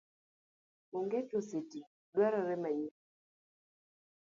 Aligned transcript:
Onget 0.97 1.29
oseti 1.39 1.81
dwarore 2.13 2.55
manyien. 2.61 2.97